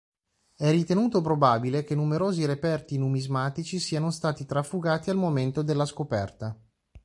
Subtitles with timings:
[0.55, 6.59] È ritenuto probabile che numerosi reperti numismatici siano stati trafugati al momento della scoperta.